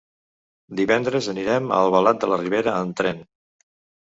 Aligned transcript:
Divendres 0.79 1.27
anirem 1.33 1.67
a 1.67 1.77
Albalat 1.89 2.25
de 2.25 2.31
la 2.33 2.41
Ribera 2.43 2.75
amb 2.79 2.97
tren. 3.05 3.23